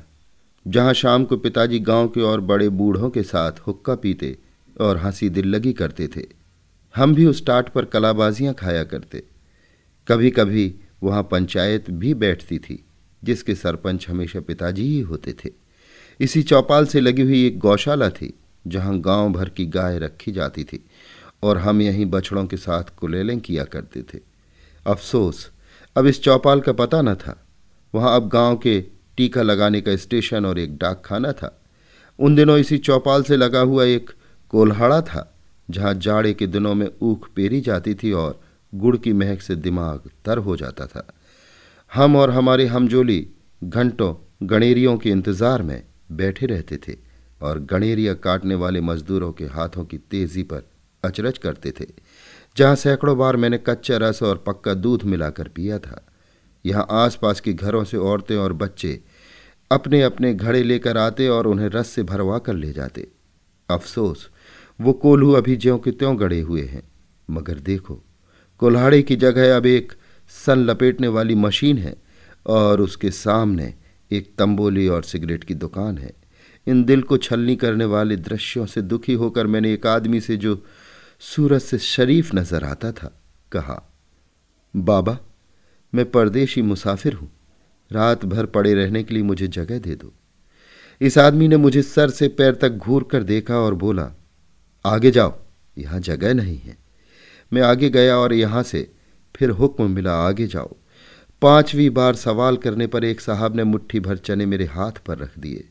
जहाँ 0.67 0.93
शाम 0.93 1.25
को 1.25 1.37
पिताजी 1.37 1.79
गाँव 1.79 2.07
के 2.07 2.21
और 2.21 2.41
बड़े 2.41 2.69
बूढ़ों 2.69 3.09
के 3.09 3.23
साथ 3.23 3.51
हुक्का 3.67 3.95
पीते 3.95 4.37
और 4.81 4.97
हँसी 4.97 5.29
दिल 5.29 5.47
लगी 5.47 5.73
करते 5.73 6.07
थे। 6.07 6.21
हम 6.95 7.15
भी 7.15 7.25
उस 7.25 7.45
टाट 7.45 7.69
पर 7.69 7.85
कलाबाजियाँ 7.85 8.53
खाया 8.53 8.83
करते। 8.83 9.23
कभी 10.07 10.29
कभी 10.31 10.73
वहाँ 11.03 11.23
पंचायत 11.23 11.89
भी 11.89 12.13
बैठती 12.13 12.59
थी, 12.59 12.83
जिसके 13.23 13.55
सरपंच 13.55 14.09
हमेशा 14.09 14.39
पिताजी 14.39 14.83
ही 14.83 14.99
होते 14.99 15.33
थे। 15.33 15.49
इसी 16.19 16.43
चौपाल 16.43 16.85
से 16.85 16.99
लगी 16.99 17.21
हुई 17.21 17.45
एक 17.47 17.59
गौशाला 17.59 18.09
थी, 18.09 18.33
जहाँ 18.67 18.99
गाँव 18.99 19.31
भर 19.33 19.49
की 19.49 19.65
गाय 19.65 19.99
रखी 19.99 20.31
जाती 20.31 20.63
थी 20.63 20.85
और 21.43 21.57
हम 21.57 21.81
यहीं 21.81 22.05
बछड़ों 22.05 22.45
के 22.45 22.57
साथ 22.57 22.83
कुलेलें 22.99 23.39
किया 23.39 23.63
करते 23.63 24.01
थे। 24.01 24.19
अफसोस, 24.85 25.51
अब 25.95 26.07
इस 26.07 26.23
चौपाल 26.23 26.61
का 26.61 26.73
पता 26.73 27.01
न 27.01 27.15
था। 27.15 27.47
वहाँ 27.95 28.15
अब 28.15 28.29
गाँव 28.29 28.57
के 28.57 28.83
टीका 29.17 29.41
लगाने 29.41 29.81
का 29.81 29.95
स्टेशन 29.97 30.45
और 30.45 30.59
एक 30.59 30.77
डाक 30.77 31.01
खाना 31.05 31.31
था। 31.33 31.57
उन 32.19 32.35
दिनों 32.35 32.57
इसी 32.57 32.77
चौपाल 32.79 33.23
से 33.23 33.37
लगा 33.37 33.59
हुआ 33.61 33.83
एक 33.85 34.09
कोल्हाड़ा 34.53 35.01
था, 35.01 35.29
जहाँ 35.69 35.93
जाड़े 35.95 36.33
के 36.33 36.47
दिनों 36.47 36.73
में 36.75 36.87
ऊख 37.01 37.29
पेरी 37.35 37.61
जाती 37.61 37.93
थी 37.95 38.11
और 38.13 38.39
गुड़ 38.73 38.97
की 38.97 39.13
महक 39.13 39.41
से 39.41 39.55
दिमाग 39.57 40.09
तर 40.25 40.37
हो 40.39 40.55
जाता 40.57 40.85
था। 40.85 41.07
हम 41.91 42.15
और 42.15 42.29
हमारे 42.31 42.65
हमजोली 42.65 43.25
घंटों 43.61 44.13
गणेरियों 44.43 44.97
के 44.97 45.09
इंतज़ार 45.09 45.61
में 45.61 45.81
बैठे 46.11 46.45
रहते 46.45 46.77
थे 46.77 46.95
और 47.41 47.59
गणेरिया 47.61 48.13
काटने 48.15 48.55
वाले 48.55 48.81
मजदूरों 48.81 49.31
के 49.31 49.45
हाथों 49.47 49.85
की 49.85 49.97
तेज़ी 50.11 50.43
पर 50.43 50.63
अचरज 51.03 51.37
करते 51.37 51.71
थे, 51.71 51.85
जहाँ 52.57 52.75
सैकड़ों 52.75 53.17
बार 53.17 53.35
मैंने 53.35 53.57
कच्चा 53.59 53.97
रस 53.97 54.21
और 54.23 54.43
पक्का 54.47 54.73
दूध 54.73 55.03
मिलाकर 55.03 55.47
पिया 55.47 55.79
था। 55.79 56.01
यहाँ 56.65 56.85
आसपास 56.91 57.39
के 57.39 57.53
घरों 57.53 57.83
से 57.83 57.97
औरतें 57.97 58.35
और 58.37 58.53
बच्चे 58.53 58.99
अपने 59.71 60.01
अपने 60.01 60.33
घड़े 60.33 60.63
लेकर 60.63 60.97
आते 60.97 61.27
और 61.27 61.47
उन्हें 61.47 61.69
रस 61.69 61.87
से 61.87 62.03
भरवा 62.03 62.37
कर 62.37 62.53
ले 62.53 62.71
जाते। 62.73 63.07
अफसोस, 63.69 64.29
वो 64.79 64.93
कोल्हू 64.93 65.31
अभी 65.31 65.55
ज्यों 65.55 65.77
के 65.77 65.91
त्यों 65.91 66.19
गड़े 66.19 66.39
हुए 66.41 66.61
हैं। 66.61 66.83
मगर 67.29 67.59
देखो, 67.59 68.01
कोल्हाड़े 68.61 69.01
की 69.01 69.15
जगह 69.15 69.55
अब 69.55 69.65
एक 69.65 69.93
सन 70.31 70.59
लपेटने 70.59 71.07
वाली 71.07 71.35
मशीन 71.35 71.77
है 71.77 71.95
और 72.45 72.81
उसके 72.81 73.11
सामने 73.11 73.73
एक 74.11 74.33
तंबोली 74.37 74.87
और 74.87 75.03
सिगरेट 75.03 75.43
की 75.43 75.53
दुकान 75.55 75.97
है। 75.97 76.13
इन 76.67 76.83
दिल 76.83 77.01
को 77.01 77.17
छलनी 77.17 77.55
करने 77.55 77.85
वाले 77.85 78.15
दृश्यों 78.17 78.65
से 78.65 78.81
दुखी 78.81 79.13
होकर 79.13 79.47
मैंने 79.47 79.73
एक 79.73 79.87
आदमी 79.87 80.21
से 80.21 80.37
जो 80.37 80.61
सूरज 81.21 81.61
से 81.61 81.77
शरीफ 81.77 82.33
नज़र 82.35 82.63
आता 82.63 82.91
था, 82.91 83.11
कहा, 83.51 83.81
बाबा 84.73 85.17
मैं 85.93 86.09
परदेशी 86.11 86.61
मुसाफिर 86.61 87.13
हूँ। 87.13 87.29
रात 87.91 88.25
भर 88.25 88.45
पड़े 88.45 88.73
रहने 88.73 89.03
के 89.03 89.13
लिए 89.13 89.23
मुझे 89.23 89.47
जगह 89.47 89.79
दे 89.79 89.95
दो। 89.95 90.13
इस 91.01 91.17
आदमी 91.17 91.47
ने 91.47 91.57
मुझे 91.57 91.81
सर 91.81 92.09
से 92.09 92.27
पैर 92.27 92.55
तक 92.55 92.69
घूर 92.69 93.07
कर 93.11 93.23
देखा 93.23 93.57
और 93.57 93.73
बोला, 93.73 94.11
आगे 94.85 95.11
जाओ, 95.11 95.33
यहाँ 95.77 95.99
जगह 95.99 96.33
नहीं 96.33 96.57
है। 96.57 96.77
मैं 97.51 97.61
आगे 97.61 97.89
गया 97.89 98.17
और 98.17 98.33
यहाँ 98.33 98.63
से 98.63 98.89
फिर 99.35 99.49
हुक्म 99.49 99.89
मिला, 99.91 100.15
आगे 100.17 100.47
जाओ। 100.47 100.75
पांचवी 101.41 101.89
बार 101.89 102.15
सवाल 102.15 102.57
करने 102.57 102.87
पर 102.87 103.03
एक 103.03 103.21
साहब 103.21 103.55
ने 103.55 103.63
मुट्ठी 103.63 103.99
भर 103.99 104.17
चने 104.17 104.45
मेरे 104.45 104.65
हाथ 104.65 105.05
पर 105.05 105.17
रख 105.17 105.37
दिए। 105.39 105.63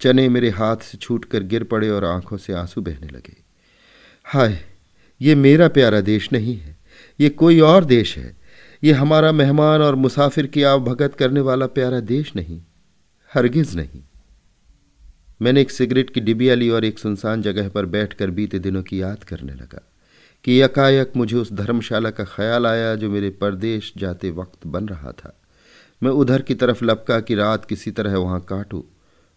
चने 0.00 0.28
मेरे 0.28 0.50
हाथ 0.50 0.76
से 0.76 0.98
छूटकर 0.98 1.42
गिर 1.42 1.64
पड़े 1.64 1.88
और 1.90 2.04
आँखों 2.04 2.36
से 2.36 2.52
आँसू 2.52 2.80
बहने 2.80 3.06
लगे। 3.06 3.36
हाय, 4.26 4.58
ये 5.20 5.34
मेरा 5.34 5.68
प्यारा 5.68 6.00
देश 6.00 6.28
नहीं 6.32 6.56
है, 6.56 6.76
ये 7.18 7.28
कोई 7.28 7.60
और 7.60 7.84
देश 7.84 8.16
है। 8.18 8.39
ये 8.82 8.92
हमारा 8.92 9.32
मेहमान 9.32 9.82
और 9.82 9.94
मुसाफिर 9.94 10.46
की 10.46 10.62
आव 10.62 10.84
भगत 10.84 11.14
करने 11.14 11.40
वाला 11.40 11.66
प्यारा 11.66 12.00
देश 12.00 12.36
नहीं, 12.36 12.60
हरगिज 13.34 13.76
नहीं। 13.76 14.02
मैंने 15.42 15.60
एक 15.60 15.70
सिगरेट 15.70 16.10
की 16.10 16.20
डिबिया 16.20 16.54
ली 16.54 16.70
और 16.70 16.84
एक 16.84 16.98
सुनसान 16.98 17.42
जगह 17.42 17.68
पर 17.68 17.86
बैठकर 17.86 18.30
बीते 18.30 18.58
दिनों 18.58 18.82
की 18.82 19.02
याद 19.02 19.24
करने 19.24 19.54
लगा 19.54 19.80
कि 20.44 20.62
यकायक 20.62 21.12
मुझे 21.16 21.36
उस 21.36 21.52
धर्मशाला 21.52 22.10
का 22.10 22.24
ख्याल 22.24 22.66
आया 22.66 22.94
जो 22.94 23.10
मेरे 23.10 23.30
परदेश 23.30 23.92
जाते 23.96 24.30
वक्त 24.30 24.66
बन 24.66 24.88
रहा 24.88 25.12
था। 25.12 25.40
मैं 26.02 26.10
उधर 26.10 26.42
की 26.42 26.54
तरफ़ 26.54 26.84
लपका 26.84 27.20
कि 27.20 27.34
रात 27.34 27.64
किसी 27.64 27.90
तरह 27.90 28.16
वहाँ 28.18 28.40
काटूं, 28.40 28.82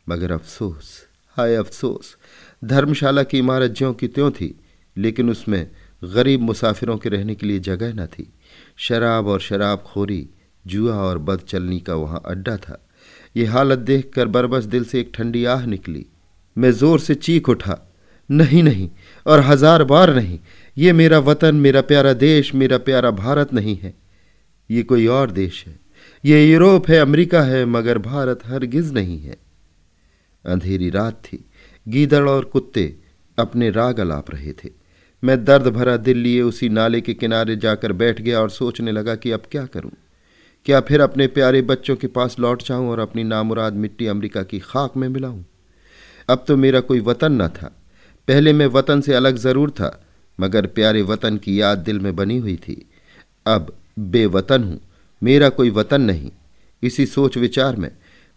मगर 0.10 0.32
अफसोस, 0.32 1.08
हाय 1.38 1.56
अफसोस, 1.56 2.18
धर्मशाला 2.64 3.24
की 3.24 3.38
इमारत 3.38 3.72
ज्यों 3.72 3.94
की 3.94 4.08
त्यों 4.08 4.32
थी, 4.32 4.60
लेकिन 4.98 5.30
उसमें 5.30 5.72
गरीब 6.06 6.42
मुसाफिरों 6.42 6.98
के 6.98 7.10
रहने 7.10 7.36
के 7.36 7.48
लिए 7.48 7.60
जगह 7.62 7.94
न 7.94 8.06
थी। 8.08 8.28
शराब 8.80 9.28
और 9.28 9.40
शराब 9.42 9.84
खोरी 9.84 10.28
जुआ 10.66 10.96
और 10.96 11.18
बद 11.20 11.40
चलनी 11.40 11.80
का 11.80 11.96
वहाँ 11.96 12.22
अड्डा 12.26 12.58
था। 12.58 12.80
ये 13.36 13.46
हालत 13.46 13.80
देखकर 13.82 14.28
बरबस 14.28 14.64
दिल 14.66 14.84
से 14.84 15.00
एक 15.00 15.12
ठंडी 15.16 15.44
आह 15.46 15.66
निकली। 15.66 16.06
मैं 16.56 16.72
ज़ोर 16.72 17.00
से 17.00 17.16
चीख 17.16 17.50
उठा, 17.50 17.80
नहीं 18.30 18.64
नहीं, 18.64 18.90
और 19.26 19.40
हज़ार 19.42 19.84
बार 19.84 20.14
नहीं, 20.16 20.40
ये 20.78 20.94
मेरा 20.94 21.20
वतन, 21.20 21.56
मेरा 21.56 21.82
प्यारा 21.84 22.14
देश, 22.16 22.54
मेरा 22.56 22.78
प्यारा 22.80 23.12
भारत 23.14 23.54
नहीं 23.54 23.78
है। 23.78 23.94
ये 24.70 24.84
कोई 24.84 25.08
और 25.08 25.32
देश 25.32 25.64
है, 25.68 25.80
ये 26.24 26.46
यूरोप 26.46 26.90
है, 26.90 26.98
अमेरिका 26.98 27.42
है, 27.42 27.66
मगर 27.66 27.98
भारत 28.00 28.46
हरगिज 28.46 28.94
नहीं 28.94 29.20
है। 29.20 29.38
अंधेरी 30.46 30.90
रात 30.90 31.22
थी। 31.24 31.44
गीदड़ 31.86 32.28
और 32.30 32.46
कुत्ते 32.46 32.94
अपने 33.38 33.70
राग 33.72 34.00
अलाप 34.00 34.32
रहे 34.32 34.52
थे। 34.54 34.70
मैं 35.24 35.44
दर्द 35.46 35.68
भरा 35.68 35.98
दिल 35.98 36.18
लिए 36.18 36.42
उसी 36.42 36.70
नाले 36.70 37.02
के 37.02 37.14
किनारे 37.14 37.56
जाकर 37.56 37.92
बैठ 37.92 38.22
गया 38.22 38.40
और 38.42 38.50
सोचने 38.50 38.92
लगा 38.92 39.16
कि 39.16 39.32
अब 39.32 39.44
क्या 39.52 39.66
करूँ। 39.66 39.92
क्या 40.66 40.80
फिर 40.82 41.02
अपने 41.02 41.28
प्यारे 41.28 41.62
बच्चों 41.62 41.96
के 41.96 42.08
पास 42.08 42.40
लौट 42.40 42.64
जाऊँ 42.64 42.90
और 42.90 43.00
अपनी 43.00 43.24
नामुराद 43.24 43.74
मिट्टी 43.74 44.08
अमेरिका 44.08 44.44
की 44.44 44.60
खाक 44.60 44.98
में 44.98 45.08
मिलाऊं? 45.10 45.44
अब 46.30 46.44
तो 46.48 46.58
मेरा 46.58 46.80
कोई 46.80 47.00
वतन 47.00 47.42
न 47.42 47.48
था। 47.48 47.72
पहले 48.28 48.54
मैं 48.54 48.68
वतन 48.68 49.02
से 49.02 49.14
अलग 49.14 49.36
ज़रूर 49.36 49.72
था, 49.72 50.00
मगर 50.40 50.68
प्यारे 50.68 51.02
वतन 51.02 51.38
की 51.38 51.62
याद 51.62 51.78
दिल 51.78 52.00
में 52.00 52.16
बनी 52.16 52.38
हुई 52.38 52.56
थी। 52.58 52.86
अब 53.46 53.74
बेवतन 54.00 54.64
हूँ, 54.64 54.80
मेरा 55.22 55.50
कोई 55.50 55.70
वतन 55.70 56.02
नहीं। 56.02 56.32
इसी 56.84 57.06
सोच 57.06 57.38
विचार 57.38 57.76
में 57.76 57.92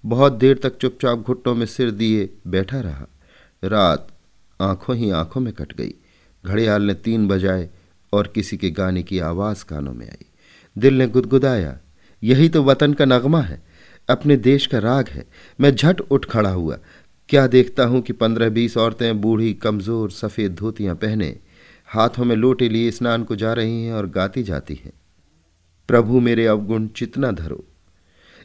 बहुत 0.04 0.32
देर 0.32 0.58
तक 0.58 0.76
चुपचाप 0.76 1.18
घुट्टों 1.18 1.54
में 1.54 1.66
सिर 1.66 1.90
दिए 1.90 2.28
बैठा 2.46 2.80
रहा। 2.80 3.06
रात 3.62 4.08
आँखों 4.60 4.96
ही 4.96 5.10
आँखों 5.10 5.40
में 5.40 5.52
कट 5.52 5.72
गई। 5.72 5.94
घड़ियाल 6.46 6.82
ने 6.82 6.94
तीन 6.94 7.26
बजाए 7.28 7.68
और 8.12 8.32
किसी 8.34 8.56
के 8.56 8.70
गाने 8.70 9.02
की 9.02 9.18
आवाज़ 9.20 9.64
कानों 9.64 9.92
में 9.92 10.06
आई। 10.06 10.26
दिल 10.76 10.94
ने 10.94 11.06
गुदगुदाया, 11.08 11.76
यही 12.22 12.48
तो 12.48 12.62
वतन 12.62 12.92
का 12.92 13.04
नगमा 13.04 13.40
है, 13.40 13.62
अपने 14.08 14.36
देश 14.38 14.66
का 14.66 14.78
राग 14.78 15.08
है। 15.08 15.24
मैं 15.58 15.74
झट 15.74 16.00
उठ 16.00 16.24
खड़ा 16.24 16.50
हुआ, 16.50 16.78
क्या 17.28 17.46
देखता 17.46 17.84
हूँ 17.84 18.00
कि 18.00 18.12
पंद्रह 18.12 18.48
बीस 18.48 18.76
औरतें 18.76 19.20
बूढ़ी, 19.20 19.52
कमज़ोर, 19.54 20.10
सफ़ेद 20.10 20.54
धोतियाँ 20.54 20.94
पहने, 20.94 21.36
हाथों 21.88 22.24
में 22.24 22.36
लोटे 22.36 22.68
लिए 22.68 22.90
स्नान 22.90 23.24
को 23.24 23.36
जा 23.36 23.52
रही 23.52 23.84
हैं 23.84 23.92
और 23.92 24.06
गाती 24.08 24.42
जाती 24.42 24.74
हैं। 24.74 24.92
प्रभु 25.88 26.20
मेरे 26.20 26.46
अवगुण, 26.46 26.86
चितना 26.86 27.30
धरो। 27.32 27.64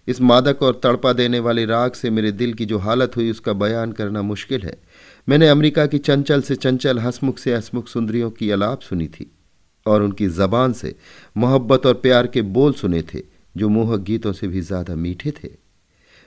इस 0.08 0.22
मादक 0.22 0.62
और 0.64 0.80
तड़पा 0.84 1.12
देने 1.14 1.40
वाले 1.40 1.66
राग 1.66 1.92
से 1.92 2.10
मेरे 2.10 2.32
दिल 2.32 2.54
की 2.54 2.66
जो 2.66 2.78
हालत 2.78 3.16
हुई, 3.16 3.30
उसका 3.32 3.54
बयान 3.54 3.92
करना 3.92 4.22
मुश्किल 4.22 4.62
है। 4.62 4.76
मैंने 5.28 5.48
अमेरिका 5.48 5.86
की 5.86 5.98
चंचल 6.00 6.42
से 6.42 6.56
चंचल, 6.56 7.00
हसमुख 7.00 7.38
से 7.38 7.56
हसमुख 7.56 7.88
सुंदरियों 7.88 8.30
की 8.32 8.50
अलाप 8.52 8.82
सुनी 8.82 9.08
थी 9.08 9.32
और 9.86 10.04
उनकी 10.04 10.28
जबान 10.30 10.74
से 10.74 10.96
मोहब्बत 11.36 11.86
और 11.86 11.94
प्यार 11.96 12.28
के 12.28 12.42
बोल 12.42 12.74
सुने 12.74 13.02
थे, 13.04 13.22
जो 13.56 13.70
मोहक 13.70 14.00
गीतों 14.02 14.32
से 14.34 14.48
भी 14.48 14.62
ज़्यादा 14.62 14.96
मीठे 14.96 15.32
थे। 15.34 15.50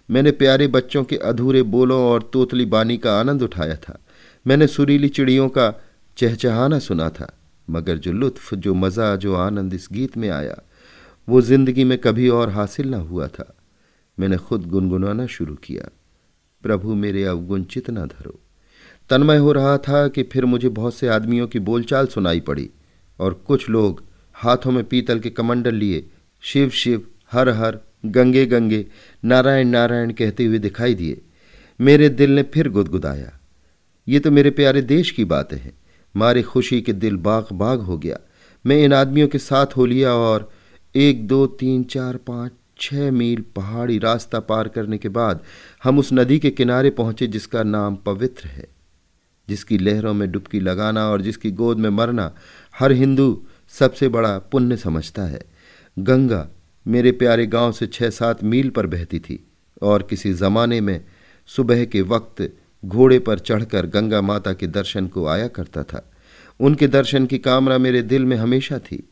मैंने 0.08 0.30
प्यारे 0.32 0.66
बच्चों 0.68 1.02
के 1.04 1.16
अधूरे 1.18 1.62
बोलों 1.64 2.00
और 2.02 2.28
तोतली 2.32 2.64
बानी 2.66 2.96
का 2.96 3.18
आनंद 3.20 3.42
उठाया 3.42 3.76
था। 3.78 3.98
मैंने 4.46 4.66
सुरीली 4.66 5.08
चिड़ियों 5.08 5.48
का 5.48 5.72
चहचहाना 6.16 6.78
सुना 6.78 7.08
था, 7.10 7.32
मगर 7.68 7.98
जो 7.98 8.12
लुत्फ, 8.12 8.54
जो 8.54 8.74
मज़ा, 8.74 9.14
जो 9.16 9.34
आनंद 9.34 9.74
इस 9.74 9.88
गीत 9.92 10.16
में 10.16 10.28
आया, 10.28 10.60
वो 11.28 11.40
ज़िंदगी 11.40 11.84
में 11.84 11.96
कभी 11.98 12.28
और 12.28 12.50
हासिल 12.50 12.90
न 12.90 12.94
हुआ 13.02 13.26
था। 13.28 13.52
मैंने 14.18 14.36
खुद 14.38 14.66
गुनगुनाना 14.66 15.26
शुरू 15.26 15.54
किया, 15.56 15.88
प्रभु 16.64 16.94
मेरे 16.94 17.24
अवगुण 17.24 17.64
चितना 17.64 18.04
धरो। 18.06 18.40
तन्मय 19.10 19.36
हो 19.36 19.52
रहा 19.52 19.78
था 19.78 20.08
कि 20.08 20.22
फिर 20.22 20.44
मुझे 20.44 20.68
बहुत 20.68 20.94
से 20.94 21.08
आदमियों 21.08 21.46
की 21.46 21.58
बोलचाल 21.58 22.06
सुनाई 22.06 22.40
पड़ी 22.40 22.70
और 23.20 23.34
कुछ 23.34 23.68
लोग 23.68 24.04
हाथों 24.34 24.70
में 24.70 24.84
पीतल 24.84 25.18
के 25.18 25.30
कमंडल 25.30 25.74
लिए 25.74 26.06
शिव 26.40 26.70
शिव, 26.70 27.06
हर 27.32 27.48
हर, 27.48 27.78
गंगे 28.06 28.46
गंगे, 28.46 28.86
नारायण 29.24 29.68
नारायण 29.68 30.12
कहते 30.12 30.44
हुए 30.44 30.58
दिखाई 30.58 30.94
दिए। 30.94 31.20
मेरे 31.80 32.08
दिल 32.08 32.30
ने 32.30 32.42
फिर 32.42 32.68
गुदगुदाया। 32.68 33.40
ये 34.08 34.20
तो 34.20 34.30
मेरे 34.30 34.50
प्यारे 34.50 34.82
देश 34.82 35.10
की 35.10 35.24
बातें 35.24 35.56
हैं। 35.56 35.72
मारे 36.16 36.42
खुशी 36.42 36.80
के 36.80 36.92
दिल 36.92 37.16
बाग 37.16 37.46
बाग 37.52 37.80
हो 37.80 37.98
गया। 37.98 38.18
मैं 38.66 38.84
इन 38.84 38.92
आदमियों 38.92 39.28
के 39.28 39.38
साथ 39.38 39.66
हो 39.66 39.86
लिया 39.86 40.14
और 40.14 40.52
एक, 40.94 41.28
दो, 41.28 41.46
तीन, 41.46 41.84
चार, 41.84 42.16
पाँच 42.16 42.52
छः 42.80 43.10
मील 43.10 43.44
पहाड़ी 43.56 43.98
रास्ता 43.98 44.40
पार 44.40 44.68
करने 44.68 44.98
के 44.98 45.08
बाद 45.08 45.40
हम 45.84 45.98
उस 45.98 46.12
नदी 46.12 46.38
के 46.38 46.50
किनारे 46.50 46.90
पहुँचे 46.90 47.26
जिसका 47.26 47.62
नाम 47.62 47.96
पवित्र 47.96 48.48
है। 48.48 48.73
जिसकी 49.48 49.78
लहरों 49.78 50.14
में 50.14 50.30
डुबकी 50.32 50.60
लगाना 50.60 51.08
और 51.10 51.22
जिसकी 51.22 51.50
गोद 51.50 51.78
में 51.78 51.90
मरना 51.90 52.32
हर 52.74 52.92
हिंदू 52.92 53.26
सबसे 53.72 54.08
बड़ा 54.08 54.38
पुण्य 54.52 54.76
समझता 54.76 55.22
है। 55.22 55.40
गंगा 55.96 56.48
मेरे 56.86 57.12
प्यारे 57.12 57.46
गाँव 57.46 57.72
से 57.72 57.86
छः 57.86 58.10
सात 58.10 58.42
मील 58.44 58.70
पर 58.70 58.86
बहती 58.86 59.18
थी 59.18 59.44
और 59.82 60.02
किसी 60.02 60.32
ज़माने 60.32 60.80
में 60.80 61.00
सुबह 61.48 61.84
के 61.84 62.02
वक्त 62.02 62.50
घोड़े 62.82 63.18
पर 63.18 63.38
चढ़कर 63.38 63.86
गंगा 63.86 64.20
माता 64.20 64.52
के 64.52 64.66
दर्शन 64.66 65.06
को 65.06 65.26
आया 65.26 65.48
करता 65.48 65.82
था। 65.82 66.10
उनके 66.60 66.88
दर्शन 66.88 67.26
की 67.26 67.38
कामना 67.38 67.78
मेरे 67.78 68.02
दिल 68.02 68.24
में 68.24 68.36
हमेशा 68.36 68.78
थी। 68.78 69.02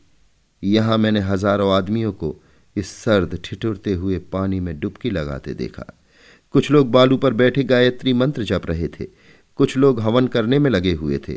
यहाँ 0.63 0.97
मैंने 0.97 1.19
हज़ारों 1.19 1.71
आदमियों 1.73 2.11
को 2.11 2.35
इस 2.75 2.91
सर्द 2.95 3.39
ठिठुरते 3.45 3.93
हुए 3.93 4.17
पानी 4.31 4.59
में 4.59 4.79
डुबकी 4.79 5.09
लगाते 5.09 5.53
देखा। 5.53 5.85
कुछ 6.53 6.71
लोग 6.71 6.91
बालू 6.91 7.17
पर 7.17 7.33
बैठे 7.33 7.63
गायत्री 7.63 8.13
मंत्र 8.13 8.43
जप 8.43 8.65
रहे 8.65 8.87
थे। 8.87 9.07
कुछ 9.59 9.77
लोग 9.77 9.99
हवन 10.01 10.27
करने 10.27 10.59
में 10.59 10.69
लगे 10.69 10.93
हुए 10.93 11.17
थे। 11.27 11.33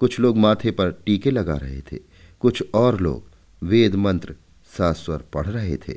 कुछ 0.00 0.18
लोग 0.20 0.36
माथे 0.36 0.70
पर 0.70 0.90
टीके 1.06 1.30
लगा 1.30 1.54
रहे 1.54 1.80
थे। 1.82 1.98
कुछ 2.42 2.62
और 2.74 3.00
लोग 3.00 3.24
वेद 3.62 3.94
मंत्र 3.96 4.34
सास्वर 4.70 5.22
पढ़ 5.32 5.46
रहे 5.46 5.76
थे। 5.78 5.96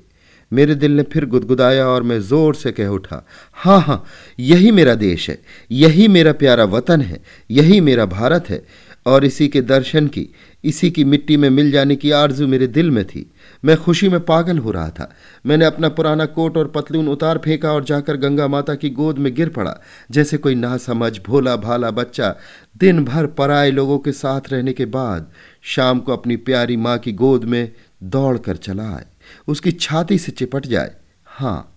मेरे 0.51 0.75
दिल 0.75 0.91
ने 0.91 1.03
फिर 1.03 1.25
गुदगुदाया 1.25 1.85
और 1.87 2.03
मैं 2.03 2.19
ज़ोर 2.21 2.55
से 2.55 2.71
कह 2.71 2.87
उठा 2.87 3.23
हाँ 3.55 3.79
हाँ 3.81 4.03
यही 4.39 4.71
मेरा 4.71 4.95
देश 4.95 5.29
है, 5.29 5.37
यही 5.71 6.07
मेरा 6.07 6.33
प्यारा 6.33 6.63
वतन 6.65 7.01
है, 7.01 7.21
यही 7.51 7.79
मेरा 7.81 8.05
भारत 8.05 8.49
है 8.49 8.63
और 9.05 9.25
इसी 9.25 9.47
के 9.47 9.61
दर्शन 9.61 10.07
की 10.07 10.27
इसी 10.63 10.91
की 10.91 11.03
मिट्टी 11.03 11.37
में 11.37 11.49
मिल 11.49 11.71
जाने 11.71 11.95
की 11.95 12.11
आरज़ू 12.11 12.47
मेरे 12.47 12.67
दिल 12.67 12.91
में 12.91 13.05
थी। 13.05 13.31
मैं 13.65 13.77
खुशी 13.77 14.09
में 14.09 14.19
पागल 14.19 14.57
हो 14.57 14.71
रहा 14.71 14.89
था। 14.89 15.15
मैंने 15.45 15.65
अपना 15.65 15.89
पुराना 15.89 16.25
कोट 16.25 16.57
और 16.57 16.67
पतलून 16.67 17.07
उतार 17.07 17.37
फेंका 17.37 17.71
और 17.71 17.83
जाकर 17.83 18.17
गंगा 18.17 18.47
माता 18.47 18.75
की 18.75 18.89
गोद 18.89 19.17
में 19.17 19.33
गिर 19.35 19.49
पड़ा। 19.49 19.75
जैसे 20.11 20.37
कोई 20.37 20.55
ना 20.55 20.77
समझ 20.77 21.19
भोला 21.25 21.55
भाला 21.55 21.91
बच्चा 21.91 22.35
दिन 22.77 23.05
भर 23.05 23.25
पराए 23.25 23.71
लोगों 23.71 23.99
के 23.99 24.11
साथ 24.11 24.41
रहने 24.51 24.73
के 24.73 24.85
बाद 24.85 25.31
शाम 25.61 25.99
को 25.99 26.13
अपनी 26.13 26.35
प्यारी 26.35 26.77
माँ 26.77 26.97
की 26.97 27.11
गोद 27.13 27.43
में 27.43 27.71
दौड़ 28.03 28.37
कर 28.37 28.55
चला 28.55 28.83
आए। 28.83 29.05
उसकी 29.47 29.71
छाती 29.71 30.17
से 30.17 30.31
चिपट 30.31 30.65
जाए। 30.65 30.91
हाँ 31.25 31.67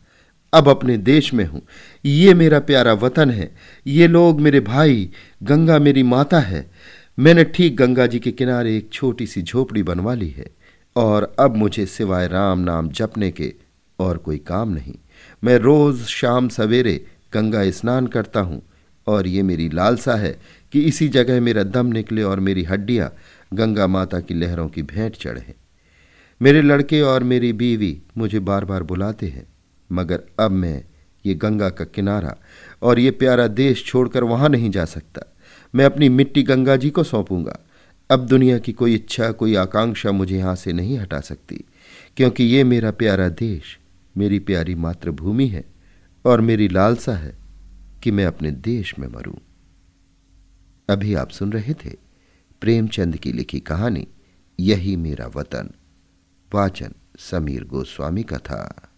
अब 0.53 0.69
अपने 0.69 0.97
देश 0.97 1.35
में 1.35 1.45
हूँ। 1.45 1.63
ये 2.05 2.35
मेरा 2.35 2.59
प्यारा 2.59 2.93
वतन 2.93 3.31
है। 3.31 3.55
ये 3.87 4.07
लोग 4.07 4.41
मेरे 4.41 4.61
भाई, 4.61 5.11
गंगा 5.43 5.79
मेरी 5.79 6.03
माता 6.03 6.41
है। 6.41 6.71
मैंने 7.19 7.43
ठीक 7.47 7.77
गंगा 7.77 8.07
जी 8.07 8.19
के 8.19 8.31
किनारे 8.33 8.77
एक 8.77 8.89
छोटी 8.93 9.27
सी 9.27 9.43
झोपड़ी 9.43 9.83
बनवा 9.83 10.15
ली 10.15 10.29
है, 10.29 10.47
और 10.97 11.35
अब 11.39 11.57
मुझे 11.57 11.85
सिवाय 11.87 12.27
राम 12.29 12.61
नाम 12.61 12.89
जपने 12.91 13.31
के 13.31 13.53
और 13.99 14.17
कोई 14.19 14.39
काम 14.39 14.71
नहीं। 14.71 14.95
मैं 15.43 15.57
रोज 15.59 16.01
शाम 16.05 16.49
सवेरे 16.49 16.95
गंगा 17.35 17.71
स्नान 17.71 18.07
करता 18.07 18.41
हूँ, 18.41 18.61
और 19.07 19.27
ये 19.27 19.43
मेरी 19.43 19.69
लालसा 19.69 20.15
है 20.15 20.37
कि 20.73 20.81
इसी 20.83 21.09
जगह 21.09 21.41
मेरा 21.41 21.63
दम 21.63 21.87
निकले 21.87 22.23
और 22.23 22.41
मेरी 22.41 22.63
हड्डियाँ 22.63 23.11
गंगा 23.55 23.87
माता 23.87 24.21
की 24.21 24.35
लहरों 24.35 24.69
की 24.69 24.83
भेंट 24.85 25.17
चढ़ें 25.17 25.53
मेरे 26.41 26.63
लड़के 26.63 27.01
और 27.03 27.23
मेरी 27.23 27.53
बीवी 27.53 27.97
मुझे 28.19 28.41
बार 28.41 28.65
बार 28.65 28.83
बुलाते 28.83 29.27
हैं, 29.27 29.47
मगर 29.91 30.23
अब 30.41 30.51
मैं 30.51 30.83
ये 31.25 31.35
गंगा 31.35 31.69
का 31.71 31.85
किनारा 31.85 32.35
और 32.83 32.99
ये 32.99 33.11
प्यारा 33.13 33.47
देश 33.47 33.85
छोड़कर 33.87 34.25
वहाँ 34.25 34.49
नहीं 34.49 34.71
जा 34.71 34.85
सकता। 34.87 35.23
मैं 35.75 35.85
अपनी 35.85 36.09
मिट्टी 36.09 36.43
गंगा 36.43 36.77
जी 36.77 36.91
को 36.91 37.03
सौंपूँगा। 37.03 37.59
अब 38.11 38.27
दुनिया 38.27 38.59
की 38.59 38.73
कोई 38.73 38.95
इच्छा, 38.95 39.31
कोई 39.33 39.55
आकांक्षा 39.55 40.13
मुझे 40.13 40.37
यहाँ 40.39 40.55
से 40.57 40.73
नहीं 40.73 40.99
हटा 40.99 41.21
सकती, 41.21 41.65
क्योंकि 42.17 42.45
ये 42.45 42.65
मेरा 42.65 42.91
प्यारा 42.91 43.29
देश, 43.29 43.79
मेरी 44.17 44.39
प्यारी 44.39 44.75
मातृभूमि 44.75 45.47
है 45.49 45.65
और 46.25 46.41
मेरी 46.41 46.69
लालसा 46.69 47.15
है 47.15 47.35
कि 48.03 48.11
मैं 48.11 48.27
अपने 48.27 48.51
देश 48.51 48.99
में 48.99 49.09
मरूं। 49.09 49.35
अभी 50.89 51.15
आप 51.15 51.31
सुन 51.31 51.53
रहे 51.53 51.75
थे 51.75 51.97
प्रेमचंद 52.61 53.17
की 53.17 53.33
लिखी 53.33 53.61
कहानी, 53.61 54.07
यही 54.59 54.97
मेरा 54.97 55.27
वतन, 55.27 55.71
वाचन 56.55 56.93
समीर 57.19 57.65
गोस्वामी 57.65 58.23
का 58.23 58.39
था। 58.39 58.91